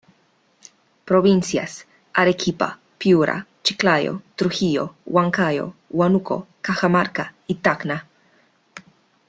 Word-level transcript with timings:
Provincias; 1.05 1.85
Arequipa, 2.13 2.79
Piura, 2.97 3.45
Chiclayo, 3.61 4.23
Trujillo, 4.35 4.95
Huancayo, 5.05 5.75
Huanuco, 5.93 6.47
Cajamarca 6.63 7.35
y 7.45 7.53
Tacna. 7.53 8.07